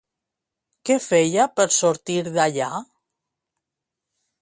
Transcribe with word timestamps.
Què 0.91 0.97
feia 1.09 1.45
per 1.61 1.67
sortir 1.77 2.19
d'allà? 2.31 2.73